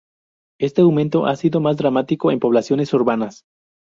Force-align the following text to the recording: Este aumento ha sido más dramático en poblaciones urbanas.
Este 0.59 0.81
aumento 0.81 1.27
ha 1.27 1.35
sido 1.35 1.59
más 1.61 1.77
dramático 1.77 2.31
en 2.31 2.39
poblaciones 2.39 2.91
urbanas. 2.95 3.43